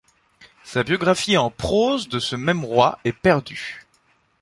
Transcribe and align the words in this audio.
Sa 0.63 0.81
biographie 0.83 1.37
en 1.37 1.51
prose 1.51 2.09
de 2.09 2.17
ce 2.17 2.35
même 2.35 2.65
roi 2.65 2.97
est 3.05 3.13
perdue. 3.13 3.85